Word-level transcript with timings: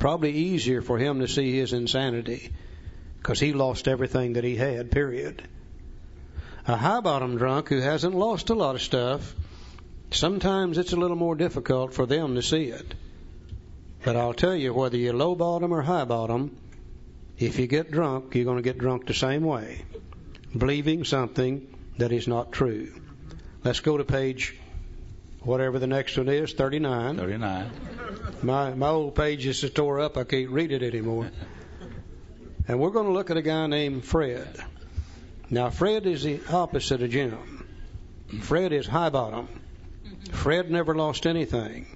Probably 0.00 0.32
easier 0.32 0.80
for 0.80 0.96
him 0.96 1.20
to 1.20 1.28
see 1.28 1.52
his 1.52 1.74
insanity 1.74 2.52
because 3.18 3.38
he 3.38 3.52
lost 3.52 3.86
everything 3.86 4.32
that 4.32 4.44
he 4.44 4.56
had, 4.56 4.90
period. 4.90 5.42
A 6.66 6.74
high 6.74 7.00
bottom 7.00 7.36
drunk 7.36 7.68
who 7.68 7.80
hasn't 7.80 8.14
lost 8.14 8.48
a 8.48 8.54
lot 8.54 8.74
of 8.74 8.80
stuff, 8.80 9.34
sometimes 10.10 10.78
it's 10.78 10.94
a 10.94 10.96
little 10.96 11.18
more 11.18 11.34
difficult 11.34 11.92
for 11.92 12.06
them 12.06 12.34
to 12.36 12.42
see 12.42 12.64
it. 12.64 12.94
But 14.02 14.16
I'll 14.16 14.32
tell 14.32 14.56
you, 14.56 14.72
whether 14.72 14.96
you're 14.96 15.12
low 15.12 15.34
bottom 15.34 15.70
or 15.70 15.82
high 15.82 16.06
bottom, 16.06 16.56
if 17.38 17.58
you 17.58 17.66
get 17.66 17.90
drunk, 17.90 18.34
you're 18.34 18.46
going 18.46 18.56
to 18.56 18.62
get 18.62 18.78
drunk 18.78 19.06
the 19.06 19.12
same 19.12 19.42
way, 19.42 19.84
believing 20.56 21.04
something 21.04 21.76
that 21.98 22.10
is 22.10 22.26
not 22.26 22.52
true. 22.52 22.90
Let's 23.64 23.80
go 23.80 23.98
to 23.98 24.04
page 24.04 24.56
whatever 25.42 25.78
the 25.78 25.86
next 25.86 26.16
one 26.16 26.28
is, 26.28 26.52
39. 26.52 27.16
39. 27.16 27.70
My 28.42 28.74
my 28.74 28.88
old 28.88 29.14
page 29.14 29.46
is 29.46 29.60
tore 29.70 30.00
up. 30.00 30.16
I 30.16 30.24
can't 30.24 30.50
read 30.50 30.72
it 30.72 30.82
anymore. 30.82 31.30
And 32.68 32.78
we're 32.78 32.90
going 32.90 33.06
to 33.06 33.12
look 33.12 33.30
at 33.30 33.36
a 33.36 33.42
guy 33.42 33.66
named 33.66 34.04
Fred. 34.04 34.62
Now, 35.48 35.70
Fred 35.70 36.06
is 36.06 36.22
the 36.22 36.40
opposite 36.52 37.02
of 37.02 37.10
Jim. 37.10 37.66
Fred 38.42 38.72
is 38.72 38.86
high 38.86 39.08
bottom. 39.08 39.48
Fred 40.30 40.70
never 40.70 40.94
lost 40.94 41.26
anything. 41.26 41.86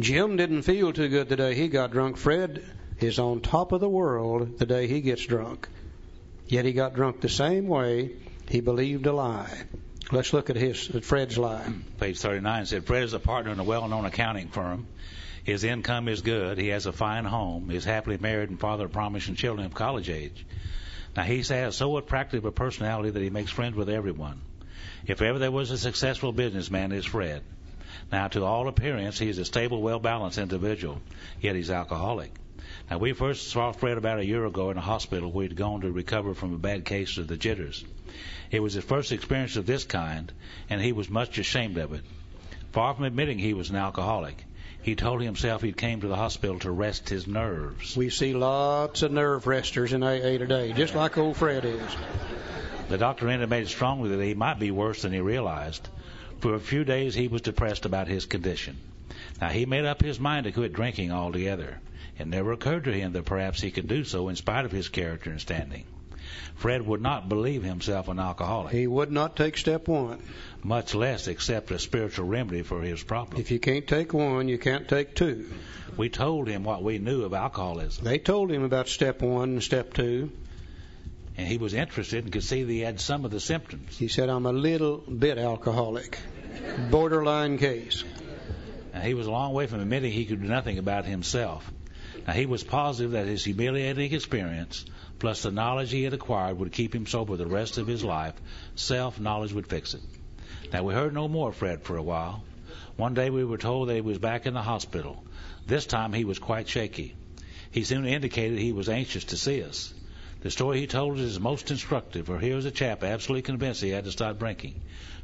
Jim 0.00 0.36
didn't 0.36 0.62
feel 0.62 0.92
too 0.92 1.08
good 1.08 1.28
the 1.28 1.36
day 1.36 1.54
he 1.54 1.68
got 1.68 1.92
drunk. 1.92 2.16
Fred 2.16 2.64
is 2.98 3.20
on 3.20 3.40
top 3.40 3.70
of 3.70 3.80
the 3.80 3.88
world 3.88 4.58
the 4.58 4.66
day 4.66 4.88
he 4.88 5.00
gets 5.00 5.24
drunk. 5.24 5.68
Yet 6.48 6.64
he 6.64 6.72
got 6.72 6.94
drunk 6.94 7.20
the 7.20 7.28
same 7.28 7.68
way 7.68 8.16
he 8.48 8.60
believed 8.60 9.06
a 9.06 9.12
lie. 9.12 9.62
Let's 10.14 10.32
look 10.32 10.48
at 10.48 10.54
his 10.54 10.94
at 10.94 11.04
Fred's 11.04 11.36
lie. 11.36 11.68
Page 11.98 12.20
39 12.20 12.66
said 12.66 12.86
Fred 12.86 13.02
is 13.02 13.14
a 13.14 13.18
partner 13.18 13.50
in 13.50 13.58
a 13.58 13.64
well-known 13.64 14.04
accounting 14.04 14.46
firm. 14.46 14.86
His 15.42 15.64
income 15.64 16.06
is 16.06 16.22
good. 16.22 16.56
He 16.56 16.68
has 16.68 16.86
a 16.86 16.92
fine 16.92 17.24
home. 17.24 17.68
He 17.68 17.76
is 17.76 17.84
happily 17.84 18.16
married 18.16 18.48
and 18.48 18.60
father 18.60 18.84
of 18.84 18.92
promising 18.92 19.34
children 19.34 19.66
of 19.66 19.74
college 19.74 20.08
age. 20.08 20.46
Now 21.16 21.24
he 21.24 21.42
has 21.42 21.74
so 21.74 21.96
attractive 21.96 22.44
a 22.44 22.52
personality 22.52 23.10
that 23.10 23.22
he 23.24 23.30
makes 23.30 23.50
friends 23.50 23.74
with 23.74 23.88
everyone. 23.88 24.40
If 25.04 25.20
ever 25.20 25.40
there 25.40 25.50
was 25.50 25.72
a 25.72 25.78
successful 25.78 26.30
businessman, 26.30 26.92
it's 26.92 27.06
Fred. 27.06 27.42
Now, 28.12 28.28
to 28.28 28.44
all 28.44 28.68
appearance, 28.68 29.18
he 29.18 29.28
is 29.28 29.38
a 29.38 29.44
stable, 29.44 29.82
well-balanced 29.82 30.38
individual, 30.38 31.02
yet 31.40 31.56
he's 31.56 31.70
alcoholic. 31.70 32.30
Now, 32.90 32.98
we 32.98 33.12
first 33.12 33.48
saw 33.48 33.72
Fred 33.72 33.96
about 33.96 34.18
a 34.18 34.26
year 34.26 34.44
ago 34.44 34.70
in 34.70 34.76
a 34.76 34.82
hospital 34.82 35.32
where 35.32 35.44
he'd 35.44 35.56
gone 35.56 35.80
to 35.80 35.90
recover 35.90 36.34
from 36.34 36.52
a 36.52 36.58
bad 36.58 36.84
case 36.84 37.16
of 37.16 37.28
the 37.28 37.36
jitters. 37.36 37.84
It 38.50 38.60
was 38.60 38.74
his 38.74 38.84
first 38.84 39.10
experience 39.10 39.56
of 39.56 39.64
this 39.64 39.84
kind, 39.84 40.30
and 40.68 40.80
he 40.80 40.92
was 40.92 41.08
much 41.08 41.38
ashamed 41.38 41.78
of 41.78 41.94
it. 41.94 42.02
Far 42.72 42.94
from 42.94 43.04
admitting 43.04 43.38
he 43.38 43.54
was 43.54 43.70
an 43.70 43.76
alcoholic, 43.76 44.44
he 44.82 44.94
told 44.94 45.22
himself 45.22 45.62
he 45.62 45.72
came 45.72 46.02
to 46.02 46.08
the 46.08 46.16
hospital 46.16 46.58
to 46.58 46.70
rest 46.70 47.08
his 47.08 47.26
nerves. 47.26 47.96
We 47.96 48.10
see 48.10 48.34
lots 48.34 49.00
of 49.00 49.12
nerve 49.12 49.46
resters 49.46 49.94
in 49.94 50.02
AA 50.02 50.36
today, 50.36 50.74
just 50.74 50.94
like 50.94 51.16
old 51.16 51.38
Fred 51.38 51.64
is. 51.64 51.96
The 52.90 52.98
doctor 52.98 53.30
intimated 53.30 53.68
strongly 53.68 54.10
that 54.10 54.22
he 54.22 54.34
might 54.34 54.58
be 54.58 54.70
worse 54.70 55.00
than 55.02 55.12
he 55.14 55.20
realized. 55.20 55.88
For 56.40 56.54
a 56.54 56.60
few 56.60 56.84
days 56.84 57.14
he 57.14 57.28
was 57.28 57.40
depressed 57.40 57.86
about 57.86 58.08
his 58.08 58.26
condition. 58.26 58.76
Now 59.40 59.48
he 59.48 59.66
made 59.66 59.84
up 59.84 60.02
his 60.02 60.20
mind 60.20 60.44
to 60.44 60.52
quit 60.52 60.72
drinking 60.72 61.12
altogether. 61.12 61.80
It 62.18 62.26
never 62.26 62.52
occurred 62.52 62.84
to 62.84 62.92
him 62.92 63.12
that 63.12 63.24
perhaps 63.24 63.60
he 63.60 63.70
could 63.70 63.88
do 63.88 64.04
so 64.04 64.28
in 64.28 64.36
spite 64.36 64.64
of 64.64 64.72
his 64.72 64.88
character 64.88 65.30
and 65.30 65.40
standing. 65.40 65.84
Fred 66.54 66.86
would 66.86 67.02
not 67.02 67.28
believe 67.28 67.62
himself 67.62 68.08
an 68.08 68.18
alcoholic. 68.18 68.72
He 68.72 68.86
would 68.86 69.10
not 69.10 69.36
take 69.36 69.56
step 69.56 69.88
one. 69.88 70.22
Much 70.62 70.94
less 70.94 71.26
accept 71.26 71.70
a 71.70 71.78
spiritual 71.78 72.26
remedy 72.26 72.62
for 72.62 72.80
his 72.80 73.02
problem. 73.02 73.40
If 73.40 73.50
you 73.50 73.58
can't 73.58 73.86
take 73.86 74.14
one, 74.14 74.48
you 74.48 74.58
can't 74.58 74.88
take 74.88 75.14
two. 75.14 75.50
We 75.96 76.08
told 76.08 76.48
him 76.48 76.64
what 76.64 76.82
we 76.82 76.98
knew 76.98 77.24
of 77.24 77.34
alcoholism. 77.34 78.04
They 78.04 78.18
told 78.18 78.50
him 78.50 78.62
about 78.62 78.88
step 78.88 79.20
one 79.20 79.50
and 79.50 79.62
step 79.62 79.92
two 79.92 80.30
and 81.36 81.48
he 81.48 81.58
was 81.58 81.74
interested 81.74 82.24
and 82.24 82.32
could 82.32 82.44
see 82.44 82.62
that 82.62 82.72
he 82.72 82.80
had 82.80 83.00
some 83.00 83.24
of 83.24 83.30
the 83.30 83.40
symptoms. 83.40 83.96
He 83.98 84.08
said, 84.08 84.28
I'm 84.28 84.46
a 84.46 84.52
little 84.52 84.98
bit 84.98 85.38
alcoholic, 85.38 86.18
borderline 86.90 87.58
case. 87.58 88.04
Now, 88.94 89.00
he 89.00 89.14
was 89.14 89.26
a 89.26 89.30
long 89.32 89.52
way 89.52 89.66
from 89.66 89.80
admitting 89.80 90.12
he 90.12 90.24
could 90.24 90.40
do 90.40 90.46
nothing 90.46 90.78
about 90.78 91.04
himself. 91.04 91.68
Now, 92.28 92.32
he 92.32 92.46
was 92.46 92.62
positive 92.62 93.10
that 93.10 93.26
his 93.26 93.44
humiliating 93.44 94.12
experience, 94.12 94.84
plus 95.18 95.42
the 95.42 95.50
knowledge 95.50 95.90
he 95.90 96.04
had 96.04 96.14
acquired, 96.14 96.58
would 96.58 96.70
keep 96.70 96.94
him 96.94 97.04
sober 97.04 97.36
the 97.36 97.46
rest 97.46 97.76
of 97.76 97.88
his 97.88 98.04
life. 98.04 98.34
Self 98.76 99.18
knowledge 99.18 99.52
would 99.52 99.66
fix 99.66 99.94
it. 99.94 100.02
Now, 100.72 100.84
we 100.84 100.94
heard 100.94 101.12
no 101.12 101.26
more 101.26 101.48
of 101.48 101.56
Fred 101.56 101.82
for 101.82 101.96
a 101.96 102.02
while. 102.02 102.44
One 102.96 103.14
day 103.14 103.30
we 103.30 103.44
were 103.44 103.58
told 103.58 103.88
that 103.88 103.94
he 103.96 104.00
was 104.00 104.18
back 104.18 104.46
in 104.46 104.54
the 104.54 104.62
hospital. 104.62 105.24
This 105.66 105.86
time 105.86 106.12
he 106.12 106.24
was 106.24 106.38
quite 106.38 106.68
shaky. 106.68 107.16
He 107.72 107.82
soon 107.82 108.06
indicated 108.06 108.60
he 108.60 108.72
was 108.72 108.88
anxious 108.88 109.24
to 109.24 109.36
see 109.36 109.60
us. 109.64 109.92
The 110.44 110.50
story 110.50 110.80
he 110.80 110.86
told 110.86 111.18
is 111.18 111.40
most 111.40 111.70
instructive, 111.70 112.26
for 112.26 112.38
here 112.38 112.56
was 112.56 112.66
a 112.66 112.70
chap 112.70 113.02
absolutely 113.02 113.40
convinced 113.40 113.80
he 113.80 113.88
had 113.88 114.04
to 114.04 114.12
stop 114.12 114.38
drinking, 114.38 114.74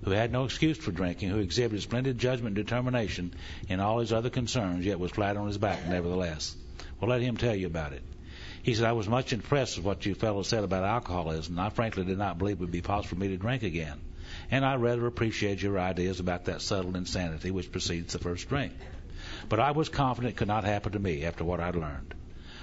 who 0.03 0.13
had 0.13 0.33
no 0.33 0.45
excuse 0.45 0.79
for 0.79 0.93
drinking, 0.93 1.29
who 1.29 1.41
exhibited 1.41 1.83
splendid 1.83 2.17
judgment 2.17 2.57
and 2.57 2.67
determination 2.67 3.35
in 3.69 3.81
all 3.81 3.99
his 3.99 4.15
other 4.15 4.31
concerns, 4.31 4.87
yet 4.87 4.99
was 4.99 5.11
flat 5.11 5.37
on 5.37 5.47
his 5.47 5.59
back 5.59 5.87
nevertheless. 5.87 6.57
Well, 6.99 7.11
let 7.11 7.21
him 7.21 7.37
tell 7.37 7.55
you 7.55 7.67
about 7.67 7.93
it. 7.93 8.03
He 8.63 8.73
said, 8.73 8.87
I 8.87 8.93
was 8.93 9.11
much 9.11 9.35
impressed 9.35 9.77
with 9.77 9.85
what 9.85 10.07
you 10.07 10.15
fellows 10.15 10.49
said 10.49 10.65
about 10.65 10.85
alcoholism, 10.85 11.59
and 11.59 11.67
I 11.67 11.69
frankly 11.69 12.05
did 12.05 12.17
not 12.17 12.39
believe 12.39 12.57
it 12.57 12.61
would 12.61 12.71
be 12.71 12.81
possible 12.81 13.09
for 13.11 13.17
me 13.17 13.29
to 13.29 13.37
drink 13.37 13.63
again. 13.63 14.01
And 14.51 14.65
I 14.65 14.77
rather 14.77 15.07
appreciate 15.07 15.61
your 15.61 15.79
ideas 15.79 16.21
about 16.21 16.47
that 16.47 16.63
subtle 16.63 16.97
insanity 16.97 17.51
which 17.51 17.71
precedes 17.71 18.15
the 18.15 18.21
first 18.21 18.49
drink. 18.49 18.73
But 19.51 19.61
I 19.61 19.73
was 19.73 19.91
confident 19.91 20.33
it 20.33 20.39
could 20.39 20.49
not 20.49 20.65
happen 20.65 20.93
to 20.93 20.99
me 20.99 21.27
after 21.27 21.45
what 21.45 21.61
I'd 21.61 21.77
learned. 21.77 22.15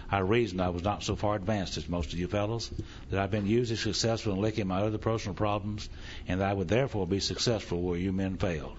I 0.10 0.20
reasoned 0.20 0.62
I 0.62 0.70
was 0.70 0.84
not 0.84 1.04
so 1.04 1.16
far 1.16 1.36
advanced 1.36 1.78
as 1.78 1.90
most 1.90 2.14
of 2.14 2.20
you 2.20 2.28
fellows, 2.28 2.72
that 3.10 3.20
I've 3.20 3.32
been 3.32 3.46
usually 3.46 3.76
successful 3.76 4.34
in 4.34 4.42
licking 4.42 4.68
my 4.68 4.82
other 4.82 4.98
personal 4.98 5.36
problems, 5.36 5.90
and 6.28 6.40
that 6.40 6.50
I 6.50 6.54
would 6.54 6.70
therefore 6.70 7.06
be 7.06 7.20
successful 7.20 7.82
where 7.82 7.98
you 7.98 8.14
men 8.14 8.38
failed. 8.38 8.78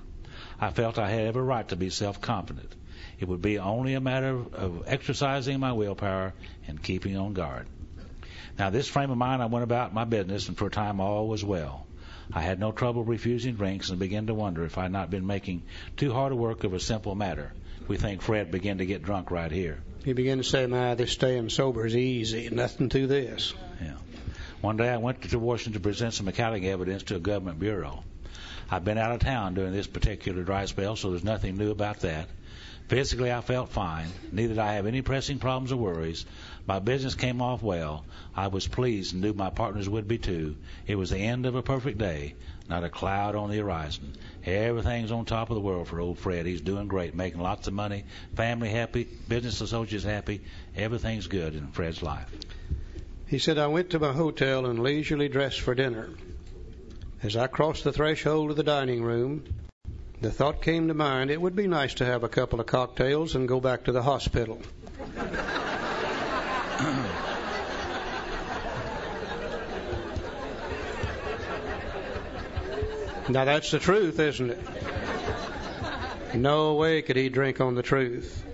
I 0.59 0.71
felt 0.71 0.99
I 0.99 1.11
had 1.11 1.27
every 1.27 1.43
right 1.43 1.69
to 1.69 1.77
be 1.77 1.91
self-confident. 1.91 2.75
It 3.19 3.29
would 3.29 3.43
be 3.43 3.59
only 3.59 3.95
a 3.95 4.01
matter 4.01 4.43
of 4.53 4.85
exercising 4.87 5.61
my 5.61 5.73
willpower 5.73 6.35
and 6.67 6.83
keeping 6.83 7.17
on 7.17 7.35
guard. 7.35 7.67
Now, 8.59 8.71
this 8.71 8.89
frame 8.89 9.11
of 9.11 9.19
mind, 9.19 9.43
I 9.43 9.47
went 9.47 9.65
about 9.65 9.93
my 9.93 10.05
business, 10.05 10.49
and 10.49 10.57
for 10.57 10.69
a 10.69 10.71
time 10.71 11.01
all 11.01 11.29
was 11.29 11.45
well. 11.45 11.87
I 12.33 12.41
had 12.41 12.59
no 12.59 12.73
trouble 12.73 13.05
refusing 13.05 13.55
drinks 13.55 13.91
and 13.91 13.99
began 13.99 14.27
to 14.27 14.35
wonder 14.35 14.65
if 14.65 14.79
I 14.79 14.83
had 14.83 14.93
not 14.93 15.11
been 15.11 15.27
making 15.27 15.63
too 15.97 16.13
hard 16.13 16.33
a 16.33 16.37
work 16.37 16.65
of 16.65 16.75
a 16.75 16.81
simple 16.81 17.15
matter. 17.15 17.53
We 17.89 17.97
think 17.97 18.21
Fred 18.21 18.51
began 18.51 18.79
to 18.79 18.87
get 18.87 19.03
drunk 19.03 19.31
right 19.31 19.51
here. 19.51 19.81
He 20.05 20.13
began 20.13 20.37
to 20.39 20.45
say, 20.45 20.67
"My, 20.67 20.95
this 20.95 21.13
staying 21.13 21.49
sober 21.49 21.87
is 21.87 21.97
easy. 21.97 22.51
Nothing 22.51 22.91
to 22.91 23.07
this." 23.07 23.55
Yeah. 23.81 23.95
One 24.61 24.77
day 24.77 24.91
I 24.91 24.99
went 24.99 25.23
to 25.23 25.39
Washington 25.39 25.73
to 25.73 25.81
present 25.81 26.13
some 26.13 26.29
accounting 26.29 26.67
evidence 26.67 27.05
to 27.05 27.17
a 27.17 27.19
government 27.19 27.59
bureau. 27.59 28.05
I've 28.71 28.85
been 28.85 28.99
out 28.99 29.13
of 29.13 29.21
town 29.21 29.55
during 29.55 29.73
this 29.73 29.87
particular 29.87 30.43
dry 30.43 30.67
spell, 30.67 30.97
so 30.97 31.11
there's 31.11 31.25
nothing 31.25 31.57
new 31.57 31.71
about 31.71 32.01
that. 32.01 32.29
Physically, 32.89 33.33
I 33.33 33.41
felt 33.41 33.71
fine. 33.71 34.09
Neither 34.33 34.55
did 34.55 34.59
I 34.59 34.75
have 34.75 34.87
any 34.87 35.01
pressing 35.01 35.39
problems 35.39 35.73
or 35.73 35.77
worries. 35.77 36.27
My 36.67 36.79
business 36.79 37.15
came 37.15 37.41
off 37.41 37.63
well. 37.63 38.05
I 38.37 38.49
was 38.49 38.67
pleased 38.67 39.15
and 39.15 39.23
knew 39.23 39.33
my 39.33 39.51
partners 39.51 39.89
would 39.89 40.09
be 40.09 40.19
too. 40.19 40.57
It 40.87 40.97
was 40.97 41.11
the 41.11 41.19
end 41.19 41.47
of 41.47 41.55
a 41.55 41.63
perfect 41.63 41.99
day, 41.99 42.35
not 42.69 42.85
a 42.85 42.91
cloud 42.91 43.35
on 43.35 43.51
the 43.51 43.59
horizon. 43.59 44.15
Everything's 44.45 45.11
on 45.11 45.25
top 45.25 45.51
of 45.51 45.55
the 45.55 45.61
world 45.61 45.89
for 45.89 46.01
old 46.01 46.19
Fred. 46.19 46.47
He's 46.47 46.61
doing 46.61 46.89
great, 46.89 47.15
making 47.15 47.41
lots 47.41 47.67
of 47.67 47.75
money, 47.75 48.05
family 48.35 48.69
happy, 48.69 49.09
business 49.29 49.61
associates 49.61 50.05
happy. 50.05 50.43
Everything's 50.77 51.27
good 51.27 51.55
in 51.55 51.69
Fred's 51.69 52.03
life. 52.03 52.31
He 53.27 53.39
said, 53.39 53.59
I 53.59 53.67
went 53.67 53.91
to 53.91 53.99
my 53.99 54.13
hotel 54.13 54.67
and 54.67 54.79
leisurely 54.79 55.29
dressed 55.29 55.61
for 55.61 55.75
dinner. 55.75 56.11
As 57.23 57.37
I 57.37 57.47
crossed 57.47 57.85
the 57.85 57.93
threshold 57.93 58.51
of 58.51 58.57
the 58.57 58.63
dining 58.63 59.03
room, 59.03 59.45
the 60.21 60.31
thought 60.31 60.63
came 60.63 60.89
to 60.89 60.95
mind 60.95 61.31
it 61.31 61.41
would 61.41 61.57
be 61.57 61.67
nice 61.67 61.95
to 61.95 62.05
have 62.05 62.25
a 62.25 62.29
couple 62.29 62.61
of 62.61 62.67
cocktails 62.67 63.35
and 63.35 63.49
go 63.49 63.61
back 63.61 63.85
to 63.85 63.93
the 63.93 64.03
hospital. 64.03 64.61
Now 73.29 73.45
that's 73.45 73.71
the 73.71 73.79
truth, 73.79 74.19
isn't 74.19 74.51
it? 74.51 74.61
No 76.35 76.75
way 76.75 77.03
could 77.03 77.17
he 77.17 77.29
drink 77.29 77.61
on 77.61 77.75
the 77.75 77.83
truth. 77.83 78.45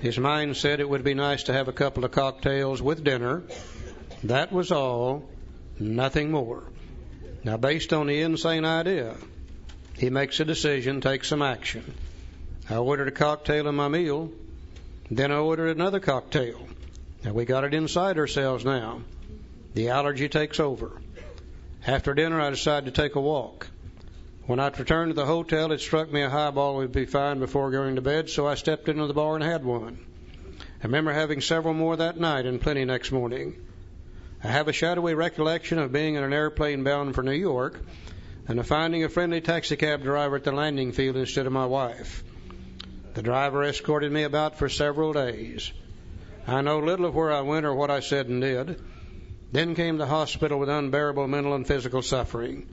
His 0.00 0.18
mind 0.18 0.56
said 0.56 0.80
it 0.80 0.88
would 0.88 1.04
be 1.04 1.14
nice 1.14 1.44
to 1.44 1.52
have 1.52 1.68
a 1.68 1.72
couple 1.72 2.04
of 2.04 2.10
cocktails 2.10 2.82
with 2.82 3.04
dinner. 3.04 3.42
That 4.24 4.52
was 4.52 4.72
all, 4.72 5.28
nothing 5.78 6.30
more. 6.30 6.64
Now, 7.42 7.58
based 7.58 7.92
on 7.92 8.06
the 8.06 8.22
insane 8.22 8.64
idea, 8.64 9.16
he 9.98 10.10
makes 10.10 10.40
a 10.40 10.44
decision, 10.44 11.00
takes 11.00 11.28
some 11.28 11.42
action. 11.42 11.94
I 12.68 12.76
ordered 12.76 13.08
a 13.08 13.12
cocktail 13.12 13.68
in 13.68 13.74
my 13.74 13.88
meal, 13.88 14.32
then 15.10 15.30
I 15.30 15.36
ordered 15.36 15.76
another 15.76 16.00
cocktail. 16.00 16.66
Now 17.22 17.32
we 17.32 17.44
got 17.44 17.64
it 17.64 17.74
inside 17.74 18.18
ourselves 18.18 18.64
now. 18.64 19.02
The 19.74 19.90
allergy 19.90 20.28
takes 20.28 20.60
over. 20.60 21.00
After 21.86 22.14
dinner, 22.14 22.40
I 22.40 22.50
decide 22.50 22.86
to 22.86 22.90
take 22.90 23.14
a 23.16 23.20
walk. 23.20 23.68
When 24.46 24.60
I 24.60 24.68
returned 24.68 25.08
to 25.08 25.14
the 25.14 25.24
hotel, 25.24 25.72
it 25.72 25.80
struck 25.80 26.12
me 26.12 26.20
a 26.20 26.28
highball 26.28 26.76
would 26.76 26.92
be 26.92 27.06
fine 27.06 27.38
before 27.38 27.70
going 27.70 27.96
to 27.96 28.02
bed, 28.02 28.28
so 28.28 28.46
I 28.46 28.56
stepped 28.56 28.90
into 28.90 29.06
the 29.06 29.14
bar 29.14 29.36
and 29.36 29.42
had 29.42 29.64
one. 29.64 29.98
I 30.82 30.84
remember 30.84 31.14
having 31.14 31.40
several 31.40 31.72
more 31.72 31.96
that 31.96 32.20
night 32.20 32.44
and 32.44 32.60
plenty 32.60 32.84
next 32.84 33.10
morning. 33.10 33.56
I 34.42 34.48
have 34.48 34.68
a 34.68 34.72
shadowy 34.74 35.14
recollection 35.14 35.78
of 35.78 35.92
being 35.92 36.16
in 36.16 36.22
an 36.22 36.34
airplane 36.34 36.84
bound 36.84 37.14
for 37.14 37.22
New 37.22 37.32
York 37.32 37.80
and 38.46 38.60
of 38.60 38.66
finding 38.66 39.02
a 39.02 39.08
friendly 39.08 39.40
taxicab 39.40 40.02
driver 40.02 40.36
at 40.36 40.44
the 40.44 40.52
landing 40.52 40.92
field 40.92 41.16
instead 41.16 41.46
of 41.46 41.52
my 41.52 41.64
wife. 41.64 42.22
The 43.14 43.22
driver 43.22 43.64
escorted 43.64 44.12
me 44.12 44.24
about 44.24 44.58
for 44.58 44.68
several 44.68 45.14
days. 45.14 45.72
I 46.46 46.60
know 46.60 46.80
little 46.80 47.06
of 47.06 47.14
where 47.14 47.32
I 47.32 47.40
went 47.40 47.64
or 47.64 47.74
what 47.74 47.90
I 47.90 48.00
said 48.00 48.28
and 48.28 48.42
did. 48.42 48.78
Then 49.52 49.74
came 49.74 49.96
the 49.96 50.04
hospital 50.04 50.58
with 50.58 50.68
unbearable 50.68 51.28
mental 51.28 51.54
and 51.54 51.66
physical 51.66 52.02
suffering. 52.02 52.68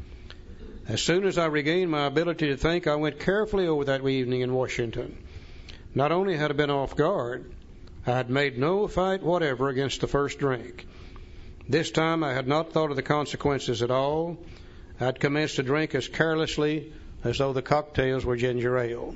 As 0.87 1.01
soon 1.01 1.25
as 1.25 1.37
I 1.37 1.45
regained 1.45 1.91
my 1.91 2.07
ability 2.07 2.47
to 2.47 2.57
think, 2.57 2.87
I 2.87 2.95
went 2.95 3.19
carefully 3.19 3.67
over 3.67 3.85
that 3.85 4.05
evening 4.07 4.41
in 4.41 4.53
Washington. 4.53 5.17
Not 5.93 6.11
only 6.11 6.35
had 6.35 6.51
I 6.51 6.53
been 6.55 6.71
off 6.71 6.95
guard, 6.95 7.51
I 8.07 8.11
had 8.11 8.29
made 8.29 8.57
no 8.57 8.87
fight 8.87 9.21
whatever 9.21 9.69
against 9.69 10.01
the 10.01 10.07
first 10.07 10.39
drink. 10.39 10.87
This 11.69 11.91
time 11.91 12.23
I 12.23 12.33
had 12.33 12.47
not 12.47 12.73
thought 12.73 12.89
of 12.89 12.95
the 12.95 13.03
consequences 13.03 13.83
at 13.83 13.91
all. 13.91 14.37
I 14.99 15.05
had 15.05 15.19
commenced 15.19 15.57
to 15.57 15.63
drink 15.63 15.93
as 15.93 16.07
carelessly 16.07 16.91
as 17.23 17.37
though 17.37 17.53
the 17.53 17.61
cocktails 17.61 18.25
were 18.25 18.35
ginger 18.35 18.77
ale. 18.77 19.15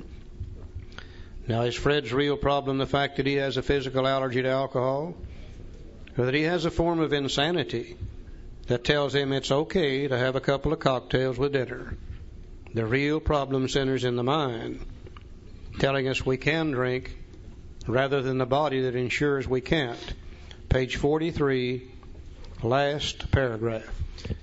Now, 1.48 1.62
is 1.62 1.74
Fred's 1.74 2.12
real 2.12 2.36
problem 2.36 2.78
the 2.78 2.86
fact 2.86 3.16
that 3.16 3.26
he 3.26 3.34
has 3.34 3.56
a 3.56 3.62
physical 3.62 4.06
allergy 4.06 4.42
to 4.42 4.48
alcohol? 4.48 5.14
Or 6.16 6.24
that 6.26 6.34
he 6.34 6.42
has 6.42 6.64
a 6.64 6.70
form 6.70 7.00
of 7.00 7.12
insanity 7.12 7.96
that 8.66 8.84
tells 8.84 9.14
him 9.14 9.32
it's 9.32 9.50
okay 9.50 10.08
to 10.08 10.18
have 10.18 10.36
a 10.36 10.40
couple 10.40 10.72
of 10.72 10.80
cocktails 10.80 11.38
with 11.38 11.52
dinner? 11.52 11.96
The 12.74 12.84
real 12.84 13.20
problem 13.20 13.68
centers 13.68 14.04
in 14.04 14.16
the 14.16 14.22
mind, 14.22 14.84
telling 15.78 16.08
us 16.08 16.24
we 16.24 16.36
can 16.36 16.72
drink 16.72 17.16
rather 17.86 18.22
than 18.22 18.38
the 18.38 18.46
body 18.46 18.82
that 18.82 18.94
ensures 18.94 19.46
we 19.46 19.60
can't. 19.60 20.14
Page 20.68 20.96
43, 20.96 21.88
last 22.62 23.30
paragraph. 23.30 23.88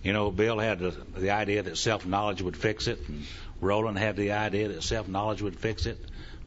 You 0.01 0.13
know, 0.13 0.31
Bill 0.31 0.59
had 0.59 0.79
the, 0.79 0.95
the 1.17 1.31
idea 1.31 1.63
that 1.63 1.77
self 1.77 2.05
knowledge 2.05 2.41
would 2.41 2.55
fix 2.55 2.87
it, 2.87 2.99
and 3.07 3.25
Roland 3.59 3.97
had 3.97 4.15
the 4.15 4.31
idea 4.31 4.69
that 4.69 4.83
self 4.83 5.07
knowledge 5.07 5.41
would 5.41 5.59
fix 5.59 5.85
it. 5.85 5.97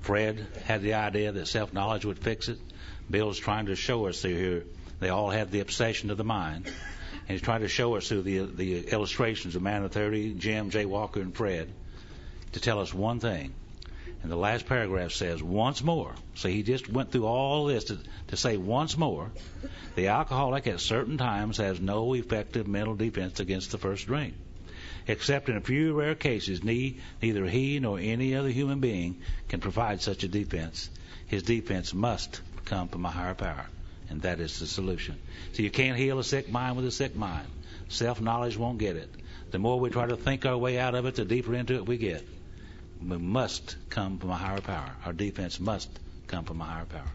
Fred 0.00 0.46
had 0.64 0.82
the 0.82 0.94
idea 0.94 1.32
that 1.32 1.46
self 1.46 1.72
knowledge 1.72 2.04
would 2.04 2.18
fix 2.18 2.48
it. 2.48 2.58
Bill's 3.10 3.38
trying 3.38 3.66
to 3.66 3.76
show 3.76 4.06
us 4.06 4.22
here 4.22 4.64
they 4.98 5.10
all 5.10 5.30
have 5.30 5.50
the 5.50 5.60
obsession 5.60 6.10
of 6.10 6.16
the 6.16 6.24
mind. 6.24 6.70
And 7.28 7.36
he's 7.36 7.42
trying 7.42 7.62
to 7.62 7.68
show 7.68 7.96
us 7.96 8.08
through 8.08 8.22
the 8.22 8.46
the 8.46 8.88
illustrations 8.88 9.56
of 9.56 9.62
Man 9.62 9.84
of 9.84 9.92
30, 9.92 10.34
Jim, 10.34 10.70
jaywalker, 10.70 11.16
and 11.16 11.34
Fred 11.34 11.72
to 12.52 12.60
tell 12.60 12.80
us 12.80 12.94
one 12.94 13.20
thing. 13.20 13.52
And 14.22 14.32
the 14.32 14.36
last 14.36 14.66
paragraph 14.66 15.12
says, 15.12 15.42
once 15.42 15.82
more. 15.82 16.14
So 16.34 16.48
he 16.48 16.62
just 16.62 16.88
went 16.88 17.12
through 17.12 17.26
all 17.26 17.66
this 17.66 17.84
to, 17.84 17.98
to 18.28 18.36
say 18.36 18.56
once 18.56 18.96
more, 18.96 19.30
the 19.94 20.08
alcoholic 20.08 20.66
at 20.66 20.80
certain 20.80 21.18
times 21.18 21.58
has 21.58 21.80
no 21.80 22.14
effective 22.14 22.66
mental 22.66 22.94
defense 22.94 23.40
against 23.40 23.70
the 23.70 23.78
first 23.78 24.06
drink 24.06 24.34
except 25.08 25.48
in 25.48 25.56
a 25.56 25.60
few 25.60 25.94
rare 25.94 26.14
cases, 26.14 26.64
ne- 26.64 26.98
neither 27.22 27.46
he 27.46 27.78
nor 27.78 27.98
any 27.98 28.34
other 28.34 28.48
human 28.48 28.80
being 28.80 29.20
can 29.48 29.60
provide 29.60 30.02
such 30.02 30.24
a 30.24 30.28
defense. 30.28 30.90
His 31.26 31.42
defense 31.42 31.94
must 31.94 32.40
come 32.64 32.88
from 32.88 33.04
a 33.04 33.10
higher 33.10 33.34
power, 33.34 33.66
and 34.08 34.22
that 34.22 34.40
is 34.40 34.58
the 34.58 34.66
solution. 34.66 35.18
So 35.52 35.62
you 35.62 35.70
can't 35.70 35.96
heal 35.96 36.18
a 36.18 36.24
sick 36.24 36.50
mind 36.50 36.76
with 36.76 36.86
a 36.86 36.90
sick 36.90 37.16
mind. 37.16 37.48
Self 37.88 38.20
knowledge 38.20 38.56
won't 38.56 38.78
get 38.78 38.96
it. 38.96 39.10
The 39.50 39.58
more 39.58 39.78
we 39.78 39.90
try 39.90 40.06
to 40.06 40.16
think 40.16 40.44
our 40.44 40.58
way 40.58 40.78
out 40.78 40.94
of 40.94 41.06
it, 41.06 41.14
the 41.14 41.24
deeper 41.24 41.54
into 41.54 41.74
it 41.74 41.86
we 41.86 41.96
get. 41.98 42.26
We 43.00 43.18
must 43.18 43.76
come 43.90 44.18
from 44.18 44.30
a 44.30 44.36
higher 44.36 44.60
power. 44.60 44.90
Our 45.04 45.12
defense 45.12 45.60
must 45.60 45.88
come 46.26 46.44
from 46.44 46.60
a 46.60 46.64
higher 46.64 46.86
power. 46.86 47.12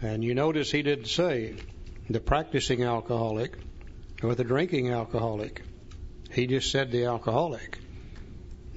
And 0.00 0.22
you 0.24 0.34
notice 0.34 0.70
he 0.70 0.82
didn't 0.82 1.06
say 1.06 1.56
the 2.08 2.20
practicing 2.20 2.82
alcoholic 2.82 3.56
or 4.22 4.34
the 4.34 4.44
drinking 4.44 4.90
alcoholic. 4.90 5.62
He 6.30 6.46
just 6.46 6.70
said 6.70 6.90
the 6.90 7.04
alcoholic. 7.04 7.78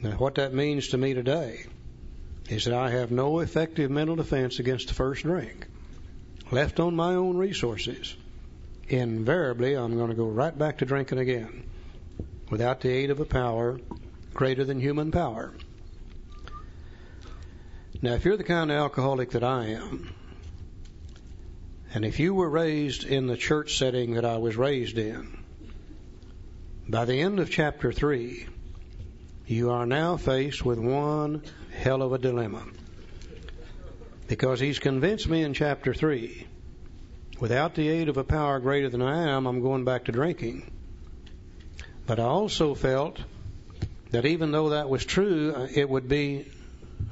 Now, 0.02 0.12
what 0.12 0.36
that 0.36 0.54
means 0.54 0.90
to 0.90 0.98
me 0.98 1.14
today 1.14 1.66
is 2.50 2.66
that 2.66 2.74
I 2.74 2.92
have 2.92 3.12
no 3.12 3.40
effective 3.40 3.90
mental 3.90 4.16
defense 4.16 4.60
against 4.60 4.90
the 4.90 4.94
first 4.94 5.24
drink. 5.24 5.68
Left 6.51 6.80
on 6.80 6.95
my 6.95 7.15
own 7.15 7.38
resources, 7.38 8.15
invariably 8.88 9.74
I'm 9.74 9.97
going 9.97 10.09
to 10.09 10.15
go 10.15 10.27
right 10.27 10.56
back 10.56 10.77
to 10.77 10.86
drinking 10.86 11.18
again 11.18 11.63
without 12.51 12.81
the 12.81 12.89
aid 12.89 13.09
of 13.09 13.19
a 13.19 13.25
power 13.25 13.80
greater 14.33 14.63
than 14.63 14.80
human 14.80 15.12
power. 15.12 15.53
Now, 18.01 18.13
if 18.13 18.25
you're 18.25 18.38
the 18.38 18.44
kind 18.44 18.69
of 18.69 18.77
alcoholic 18.77 19.31
that 19.31 19.44
I 19.44 19.68
am, 19.68 20.13
and 21.95 22.06
if 22.06 22.19
you 22.19 22.36
were 22.36 22.50
raised 22.50 23.06
in 23.06 23.25
the 23.25 23.38
church 23.38 23.77
setting 23.77 24.13
that 24.13 24.25
I 24.25 24.38
was 24.38 24.56
raised 24.56 25.00
in, 25.00 25.44
by 26.88 27.06
the 27.06 27.21
end 27.21 27.39
of 27.39 27.50
chapter 27.50 27.92
3, 27.92 28.45
you 29.47 29.71
are 29.71 29.88
now 29.88 30.18
faced 30.18 30.63
with 30.63 30.77
one 30.77 31.42
hell 31.75 32.03
of 32.03 32.13
a 32.13 32.19
dilemma. 32.19 32.65
Because 34.27 34.60
he's 34.60 34.80
convinced 34.80 35.30
me 35.30 35.44
in 35.44 35.54
chapter 35.54 35.94
3, 35.94 36.48
without 37.39 37.75
the 37.75 37.89
aid 37.89 38.10
of 38.10 38.18
a 38.18 38.24
power 38.24 38.60
greater 38.60 38.89
than 38.89 39.01
I 39.01 39.30
am, 39.30 39.45
I'm 39.45 39.62
going 39.62 39.86
back 39.86 40.06
to 40.06 40.12
drinking. 40.12 40.72
But 42.07 42.19
I 42.19 42.24
also 42.24 42.74
felt 42.74 43.19
that 44.12 44.25
even 44.25 44.51
though 44.51 44.69
that 44.69 44.89
was 44.89 45.06
true, 45.06 45.54
uh, 45.56 45.68
it 45.74 45.89
would 45.89 46.07
be 46.07 46.48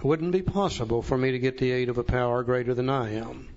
wouldn't 0.02 0.32
be 0.32 0.42
possible 0.42 1.02
for 1.02 1.18
me 1.18 1.32
to 1.32 1.40
get 1.40 1.58
the 1.58 1.72
aid 1.72 1.90
of 1.90 1.98
a 1.98 2.04
power 2.04 2.44
greater 2.44 2.74
than 2.74 2.90
I 2.90 3.14
am. 3.16 3.48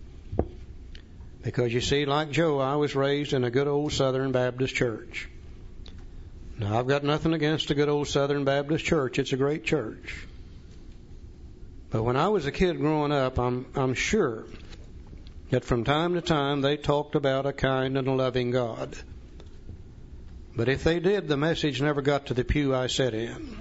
Because 1.43 1.73
you 1.73 1.81
see, 1.81 2.06
like 2.06 2.31
Joe, 2.31 2.59
I 2.59 2.76
was 2.76 2.94
raised 2.94 3.32
in 3.32 3.44
a 3.44 3.50
good 3.50 3.69
old 3.69 3.93
Southern 3.93 4.32
Baptist 4.32 4.75
church. 4.75 5.29
Now, 6.59 6.79
I've 6.79 6.88
got 6.88 7.05
nothing 7.05 7.35
against 7.35 7.70
a 7.70 7.75
good 7.75 7.88
old 7.88 8.09
Southern 8.09 8.44
Baptist 8.44 8.85
church. 8.85 9.19
It's 9.19 9.32
a 9.32 9.37
great 9.37 9.64
church. 9.64 10.26
But 11.97 12.03
when 12.03 12.17
I 12.19 12.29
was 12.29 12.45
a 12.45 12.53
kid 12.53 12.77
growing 12.77 13.11
up, 13.11 13.39
I'm, 13.39 13.65
I'm 13.75 13.95
sure 13.95 14.45
that 15.49 15.65
from 15.65 15.83
time 15.83 16.13
to 16.13 16.21
time 16.21 16.61
they 16.61 16.77
talked 16.77 17.15
about 17.15 17.47
a 17.47 17.55
kind 17.55 17.97
and 17.97 18.07
a 18.07 18.13
loving 18.13 18.51
God. 18.51 18.95
But 20.55 20.69
if 20.69 20.85
they 20.85 21.01
did, 21.01 21.27
the 21.27 21.39
message 21.39 21.81
never 21.81 22.03
got 22.03 22.27
to 22.27 22.35
the 22.35 22.45
pew 22.45 22.75
I 22.75 22.89
sat 22.89 23.15
in. 23.15 23.59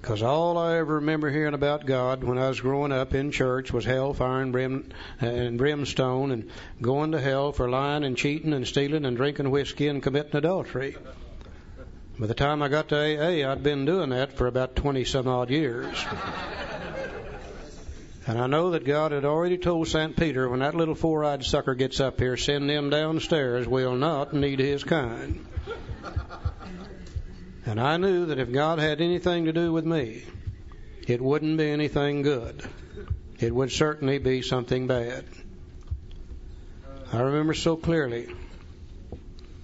Because 0.00 0.22
all 0.22 0.56
I 0.56 0.78
ever 0.78 0.94
remember 0.94 1.28
hearing 1.28 1.52
about 1.52 1.84
God 1.84 2.24
when 2.24 2.38
I 2.38 2.48
was 2.48 2.62
growing 2.62 2.92
up 2.92 3.12
in 3.12 3.32
church 3.32 3.70
was 3.70 3.84
hellfire 3.84 4.40
and, 4.40 4.50
brim, 4.50 4.88
and 5.20 5.58
brimstone 5.58 6.30
and 6.30 6.50
going 6.80 7.12
to 7.12 7.20
hell 7.20 7.52
for 7.52 7.68
lying 7.68 8.02
and 8.02 8.16
cheating 8.16 8.54
and 8.54 8.66
stealing 8.66 9.04
and 9.04 9.14
drinking 9.14 9.50
whiskey 9.50 9.88
and 9.88 10.02
committing 10.02 10.36
adultery. 10.36 10.96
By 12.18 12.28
the 12.28 12.34
time 12.34 12.62
I 12.62 12.68
got 12.68 12.88
to 12.88 12.96
AA, 12.96 13.46
I'd 13.46 13.62
been 13.62 13.84
doing 13.84 14.08
that 14.08 14.32
for 14.32 14.46
about 14.46 14.74
20 14.74 15.04
some 15.04 15.28
odd 15.28 15.50
years. 15.50 16.02
And 18.28 18.38
I 18.38 18.46
know 18.46 18.72
that 18.72 18.84
God 18.84 19.12
had 19.12 19.24
already 19.24 19.56
told 19.56 19.88
St. 19.88 20.14
Peter, 20.14 20.50
when 20.50 20.60
that 20.60 20.74
little 20.74 20.94
four 20.94 21.24
eyed 21.24 21.42
sucker 21.42 21.74
gets 21.74 21.98
up 21.98 22.20
here, 22.20 22.36
send 22.36 22.68
them 22.68 22.90
downstairs. 22.90 23.66
We'll 23.66 23.96
not 23.96 24.34
need 24.34 24.58
his 24.58 24.84
kind. 24.84 25.46
And 27.64 27.80
I 27.80 27.96
knew 27.96 28.26
that 28.26 28.38
if 28.38 28.52
God 28.52 28.80
had 28.80 29.00
anything 29.00 29.46
to 29.46 29.54
do 29.54 29.72
with 29.72 29.86
me, 29.86 30.24
it 31.06 31.22
wouldn't 31.22 31.56
be 31.56 31.70
anything 31.70 32.20
good. 32.20 32.62
It 33.40 33.54
would 33.54 33.72
certainly 33.72 34.18
be 34.18 34.42
something 34.42 34.86
bad. 34.86 35.24
I 37.10 37.20
remember 37.20 37.54
so 37.54 37.76
clearly 37.76 38.28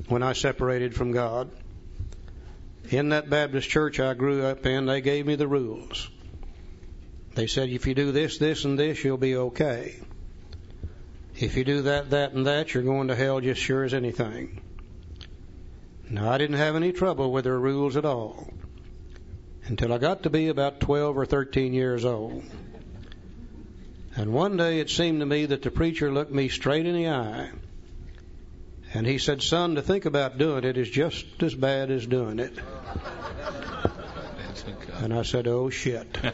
when 0.09 0.23
I 0.23 0.33
separated 0.33 0.95
from 0.95 1.13
God 1.13 1.51
in 2.89 3.11
that 3.11 3.29
Baptist 3.29 3.69
church 3.69 4.01
I 4.01 4.15
grew 4.15 4.47
up 4.47 4.65
in, 4.65 4.87
they 4.87 5.03
gave 5.03 5.27
me 5.27 5.35
the 5.35 5.49
rules. 5.49 6.09
They 7.35 7.47
said, 7.47 7.69
if 7.69 7.87
you 7.87 7.95
do 7.95 8.13
this, 8.13 8.39
this, 8.39 8.65
and 8.65 8.79
this, 8.79 9.03
you'll 9.03 9.17
be 9.17 9.37
okay. 9.37 9.97
If 11.37 11.57
you 11.57 11.65
do 11.65 11.83
that, 11.83 12.11
that, 12.11 12.33
and 12.33 12.47
that, 12.47 12.75
you're 12.75 12.85
going 12.85 13.09
to 13.09 13.17
hell 13.17 13.41
just 13.41 13.61
sure 13.61 13.83
as 13.83 13.93
anything. 13.93 14.61
Now, 16.09 16.31
I 16.31 16.39
didn't 16.39 16.57
have 16.57 16.77
any 16.77 16.93
trouble 16.93 17.33
with 17.33 17.45
their 17.45 17.59
rules 17.59 17.97
at 17.97 18.05
all 18.05 18.53
until 19.67 19.93
I 19.93 19.99
got 19.99 20.23
to 20.25 20.31
be 20.31 20.49
about 20.49 20.81
12 20.81 21.17
or 21.17 21.27
13 21.27 21.73
years 21.73 22.05
old. 22.05 22.45
And 24.17 24.33
one 24.33 24.57
day 24.57 24.79
it 24.79 24.91
seemed 24.91 25.21
to 25.21 25.27
me 25.27 25.47
that 25.47 25.63
the 25.63 25.73
preacher 25.73 26.13
looked 26.13 26.33
me 26.33 26.49
straight 26.49 26.87
in 26.87 26.95
the 26.95 27.09
eye 27.09 27.51
and 28.93 29.07
he 29.07 29.19
said, 29.19 29.43
Son, 29.43 29.75
to 29.75 29.83
think 29.83 30.05
about 30.05 30.39
doing 30.39 30.63
it 30.63 30.77
is 30.77 30.89
just 30.89 31.43
as 31.43 31.55
bad 31.55 31.91
as 31.91 32.07
doing 32.07 32.39
it. 32.39 32.57
And 35.03 35.13
I 35.13 35.23
said, 35.23 35.47
Oh, 35.47 35.71
shit. 35.71 36.07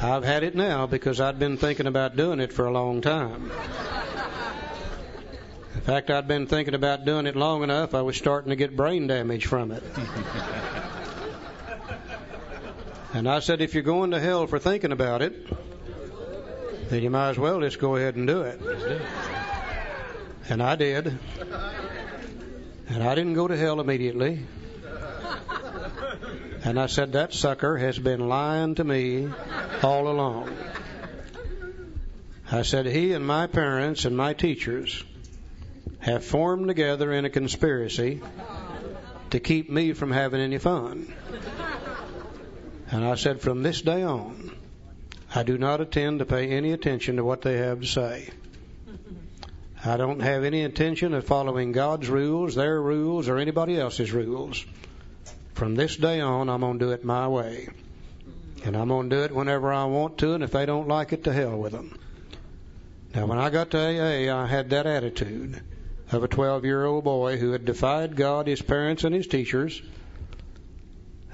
I've 0.00 0.24
had 0.24 0.44
it 0.44 0.54
now 0.54 0.86
because 0.86 1.20
I'd 1.20 1.38
been 1.38 1.56
thinking 1.56 1.86
about 1.86 2.14
doing 2.16 2.38
it 2.40 2.52
for 2.52 2.66
a 2.66 2.70
long 2.70 3.00
time. 3.00 3.50
In 5.74 5.80
fact, 5.80 6.10
I'd 6.10 6.28
been 6.28 6.46
thinking 6.46 6.74
about 6.74 7.04
doing 7.04 7.26
it 7.26 7.34
long 7.34 7.62
enough, 7.62 7.94
I 7.94 8.02
was 8.02 8.16
starting 8.16 8.50
to 8.50 8.56
get 8.56 8.76
brain 8.76 9.06
damage 9.06 9.46
from 9.46 9.72
it. 9.72 9.82
and 13.14 13.28
I 13.28 13.40
said, 13.40 13.60
If 13.60 13.74
you're 13.74 13.82
going 13.82 14.12
to 14.12 14.20
hell 14.20 14.46
for 14.46 14.58
thinking 14.58 14.92
about 14.92 15.22
it, 15.22 15.46
then 16.90 17.02
you 17.02 17.10
might 17.10 17.30
as 17.30 17.38
well 17.38 17.60
just 17.60 17.78
go 17.78 17.96
ahead 17.96 18.16
and 18.16 18.26
do 18.26 18.42
it. 18.42 18.60
And 20.48 20.62
I 20.62 20.76
did. 20.76 21.18
And 22.88 23.02
I 23.02 23.14
didn't 23.14 23.34
go 23.34 23.48
to 23.48 23.56
hell 23.56 23.80
immediately. 23.80 24.46
And 26.68 26.78
I 26.78 26.84
said, 26.84 27.12
That 27.12 27.32
sucker 27.32 27.78
has 27.78 27.98
been 27.98 28.28
lying 28.28 28.74
to 28.74 28.84
me 28.84 29.26
all 29.82 30.06
along. 30.06 30.54
I 32.52 32.60
said, 32.60 32.84
He 32.84 33.14
and 33.14 33.26
my 33.26 33.46
parents 33.46 34.04
and 34.04 34.14
my 34.14 34.34
teachers 34.34 35.02
have 36.00 36.26
formed 36.26 36.68
together 36.68 37.10
in 37.10 37.24
a 37.24 37.30
conspiracy 37.30 38.20
to 39.30 39.40
keep 39.40 39.70
me 39.70 39.94
from 39.94 40.10
having 40.10 40.42
any 40.42 40.58
fun. 40.58 41.10
And 42.90 43.02
I 43.02 43.14
said, 43.14 43.40
From 43.40 43.62
this 43.62 43.80
day 43.80 44.02
on, 44.02 44.54
I 45.34 45.44
do 45.44 45.56
not 45.56 45.80
intend 45.80 46.18
to 46.18 46.26
pay 46.26 46.50
any 46.50 46.72
attention 46.72 47.16
to 47.16 47.24
what 47.24 47.40
they 47.40 47.56
have 47.56 47.80
to 47.80 47.86
say. 47.86 48.28
I 49.82 49.96
don't 49.96 50.20
have 50.20 50.44
any 50.44 50.60
intention 50.60 51.14
of 51.14 51.24
following 51.24 51.72
God's 51.72 52.10
rules, 52.10 52.54
their 52.54 52.78
rules, 52.78 53.26
or 53.26 53.38
anybody 53.38 53.80
else's 53.80 54.12
rules. 54.12 54.66
From 55.58 55.74
this 55.74 55.96
day 55.96 56.20
on, 56.20 56.48
I'm 56.48 56.60
going 56.60 56.78
to 56.78 56.84
do 56.84 56.92
it 56.92 57.04
my 57.04 57.26
way. 57.26 57.68
And 58.64 58.76
I'm 58.76 58.86
going 58.86 59.10
to 59.10 59.16
do 59.16 59.22
it 59.24 59.34
whenever 59.34 59.72
I 59.72 59.86
want 59.86 60.18
to, 60.18 60.34
and 60.34 60.44
if 60.44 60.52
they 60.52 60.66
don't 60.66 60.86
like 60.86 61.12
it, 61.12 61.24
to 61.24 61.32
hell 61.32 61.58
with 61.58 61.72
them. 61.72 61.98
Now, 63.12 63.26
when 63.26 63.38
I 63.38 63.50
got 63.50 63.72
to 63.72 63.78
AA, 63.78 64.32
I 64.32 64.46
had 64.46 64.70
that 64.70 64.86
attitude 64.86 65.60
of 66.12 66.22
a 66.22 66.28
12 66.28 66.64
year 66.64 66.84
old 66.84 67.02
boy 67.02 67.38
who 67.38 67.50
had 67.50 67.64
defied 67.64 68.14
God, 68.14 68.46
his 68.46 68.62
parents, 68.62 69.02
and 69.02 69.12
his 69.12 69.26
teachers. 69.26 69.82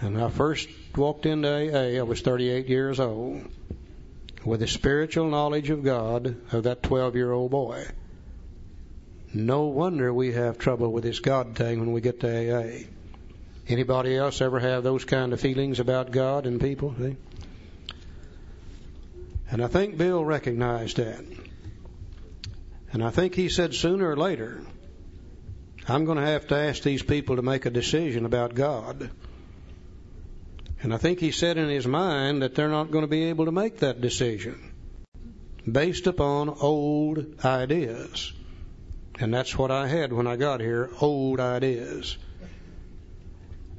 And 0.00 0.18
I 0.18 0.30
first 0.30 0.70
walked 0.96 1.26
into 1.26 1.46
AA, 1.46 1.98
I 1.98 2.02
was 2.02 2.22
38 2.22 2.66
years 2.66 3.00
old, 3.00 3.42
with 4.42 4.60
the 4.60 4.66
spiritual 4.66 5.28
knowledge 5.28 5.68
of 5.68 5.84
God 5.84 6.34
of 6.50 6.62
that 6.62 6.82
12 6.82 7.14
year 7.14 7.30
old 7.30 7.50
boy. 7.50 7.86
No 9.34 9.64
wonder 9.64 10.14
we 10.14 10.32
have 10.32 10.56
trouble 10.56 10.90
with 10.90 11.04
this 11.04 11.20
God 11.20 11.56
thing 11.56 11.78
when 11.78 11.92
we 11.92 12.00
get 12.00 12.20
to 12.20 12.28
AA. 12.28 12.93
Anybody 13.66 14.16
else 14.16 14.40
ever 14.40 14.60
have 14.60 14.82
those 14.82 15.04
kind 15.04 15.32
of 15.32 15.40
feelings 15.40 15.80
about 15.80 16.10
God 16.10 16.46
and 16.46 16.60
people? 16.60 16.94
See? 16.98 17.16
And 19.50 19.62
I 19.62 19.68
think 19.68 19.96
Bill 19.96 20.24
recognized 20.24 20.98
that. 20.98 21.24
And 22.92 23.02
I 23.02 23.10
think 23.10 23.34
he 23.34 23.48
said 23.48 23.74
sooner 23.74 24.10
or 24.10 24.16
later, 24.16 24.62
I'm 25.88 26.04
going 26.04 26.18
to 26.18 26.26
have 26.26 26.46
to 26.48 26.56
ask 26.56 26.82
these 26.82 27.02
people 27.02 27.36
to 27.36 27.42
make 27.42 27.66
a 27.66 27.70
decision 27.70 28.24
about 28.24 28.54
God. 28.54 29.10
And 30.82 30.92
I 30.92 30.98
think 30.98 31.18
he 31.18 31.30
said 31.30 31.56
in 31.56 31.68
his 31.68 31.86
mind 31.86 32.42
that 32.42 32.54
they're 32.54 32.68
not 32.68 32.90
going 32.90 33.04
to 33.04 33.08
be 33.08 33.24
able 33.24 33.46
to 33.46 33.52
make 33.52 33.78
that 33.78 34.00
decision 34.00 34.72
based 35.70 36.06
upon 36.06 36.48
old 36.50 37.44
ideas. 37.44 38.32
And 39.18 39.32
that's 39.32 39.56
what 39.56 39.70
I 39.70 39.86
had 39.86 40.12
when 40.12 40.26
I 40.26 40.36
got 40.36 40.60
here 40.60 40.90
old 41.00 41.40
ideas. 41.40 42.18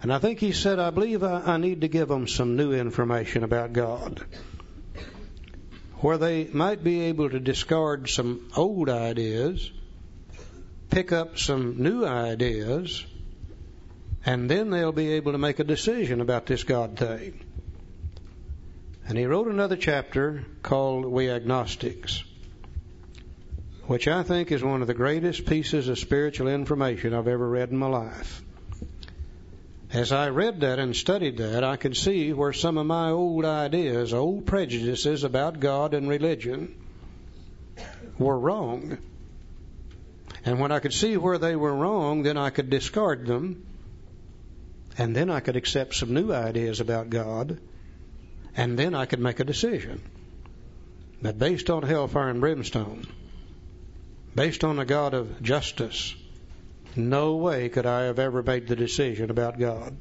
And 0.02 0.14
I 0.14 0.20
think 0.20 0.40
he 0.40 0.52
said, 0.52 0.80
I 0.80 0.90
believe 0.90 1.24
I, 1.24 1.42
I 1.42 1.58
need 1.58 1.82
to 1.82 1.88
give 1.88 2.08
them 2.08 2.28
some 2.28 2.56
new 2.56 2.74
information 2.74 3.44
about 3.44 3.74
God 3.74 4.24
where 6.06 6.18
they 6.18 6.46
might 6.46 6.84
be 6.84 7.02
able 7.02 7.30
to 7.30 7.40
discard 7.40 8.10
some 8.10 8.50
old 8.56 8.90
ideas, 8.90 9.72
pick 10.90 11.12
up 11.12 11.40
some 11.40 11.82
new 11.82 12.06
ideas, 12.06 13.06
and 14.26 14.50
then 14.50 14.70
they'll 14.70 14.92
be 14.92 15.14
able 15.14 15.32
to 15.32 15.38
make 15.38 15.60
a 15.60 15.64
decision 15.64 16.22
about 16.22 16.46
this 16.46 16.64
God 16.64 16.98
thing. 16.98 17.44
And 19.08 19.18
he 19.18 19.26
wrote 19.26 19.48
another 19.48 19.78
chapter 19.78 20.44
called 20.64 21.06
We 21.06 21.30
Agnostics, 21.30 22.24
which 23.86 24.08
I 24.08 24.24
think 24.24 24.52
is 24.52 24.64
one 24.64 24.82
of 24.82 24.88
the 24.88 24.94
greatest 24.94 25.46
pieces 25.46 25.88
of 25.88 25.98
spiritual 25.98 26.48
information 26.48 27.14
I've 27.14 27.28
ever 27.28 27.48
read 27.48 27.70
in 27.70 27.78
my 27.78 27.88
life. 27.88 28.44
As 29.96 30.12
I 30.12 30.28
read 30.28 30.60
that 30.60 30.78
and 30.78 30.94
studied 30.94 31.38
that, 31.38 31.64
I 31.64 31.78
could 31.78 31.96
see 31.96 32.34
where 32.34 32.52
some 32.52 32.78
of 32.78 32.86
my 32.86 33.12
old 33.12 33.46
ideas, 33.46 34.14
old 34.14 34.46
prejudices 34.46 35.24
about 35.24 35.62
God 35.62 35.94
and 35.94 36.10
religion 36.10 36.76
were 38.20 38.38
wrong. 38.38 38.98
And 40.44 40.60
when 40.60 40.74
I 40.74 40.80
could 40.80 40.92
see 40.92 41.16
where 41.16 41.38
they 41.38 41.56
were 41.56 41.74
wrong, 41.74 42.24
then 42.24 42.36
I 42.36 42.50
could 42.50 42.70
discard 42.70 43.26
them. 43.26 43.66
And 44.98 45.16
then 45.16 45.30
I 45.30 45.40
could 45.40 45.56
accept 45.56 45.96
some 45.96 46.14
new 46.14 46.34
ideas 46.34 46.82
about 46.82 47.10
God. 47.10 47.58
And 48.54 48.78
then 48.78 48.96
I 48.96 49.06
could 49.06 49.22
make 49.22 49.40
a 49.40 49.46
decision. 49.46 50.02
That 51.22 51.40
based 51.40 51.70
on 51.70 51.84
hellfire 51.84 52.28
and 52.28 52.42
brimstone, 52.42 53.08
based 54.36 54.66
on 54.66 54.78
a 54.78 54.84
God 54.84 55.14
of 55.14 55.42
justice, 55.42 56.14
no 56.98 57.36
way 57.36 57.70
could 57.70 57.86
I 57.86 58.04
have 58.04 58.20
ever 58.20 58.44
made 58.44 58.68
the 58.68 58.76
decision 58.76 59.30
about 59.30 59.60
God. 59.60 59.98